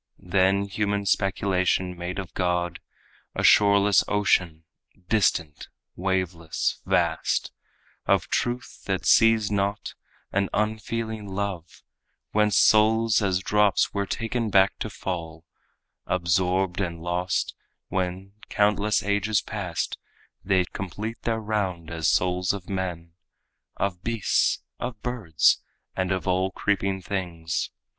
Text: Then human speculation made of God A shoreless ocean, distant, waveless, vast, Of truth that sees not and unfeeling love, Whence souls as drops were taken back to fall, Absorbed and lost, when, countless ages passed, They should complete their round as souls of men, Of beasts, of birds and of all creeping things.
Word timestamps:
Then 0.17 0.63
human 0.65 1.05
speculation 1.05 1.95
made 1.95 2.17
of 2.17 2.33
God 2.33 2.79
A 3.35 3.43
shoreless 3.43 4.03
ocean, 4.07 4.63
distant, 5.09 5.67
waveless, 5.95 6.81
vast, 6.87 7.51
Of 8.07 8.27
truth 8.27 8.81
that 8.85 9.05
sees 9.05 9.51
not 9.51 9.93
and 10.31 10.49
unfeeling 10.55 11.27
love, 11.27 11.83
Whence 12.31 12.57
souls 12.57 13.21
as 13.21 13.41
drops 13.43 13.93
were 13.93 14.07
taken 14.07 14.49
back 14.49 14.79
to 14.79 14.89
fall, 14.89 15.45
Absorbed 16.07 16.81
and 16.81 16.99
lost, 16.99 17.53
when, 17.89 18.31
countless 18.49 19.03
ages 19.03 19.39
passed, 19.39 19.99
They 20.43 20.61
should 20.63 20.73
complete 20.73 21.21
their 21.21 21.39
round 21.39 21.91
as 21.91 22.07
souls 22.07 22.53
of 22.53 22.67
men, 22.67 23.11
Of 23.77 24.01
beasts, 24.01 24.63
of 24.79 24.99
birds 25.03 25.61
and 25.95 26.11
of 26.11 26.27
all 26.27 26.49
creeping 26.49 27.03
things. 27.03 27.69